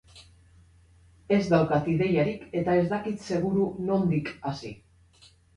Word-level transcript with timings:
Ez 1.35 1.39
daukat 1.51 1.91
ideiarik 1.93 2.47
eta 2.63 2.79
ez 2.81 2.87
dakit 2.95 3.23
seguru 3.31 3.69
nondik 3.91 4.37
hasi. 4.51 4.77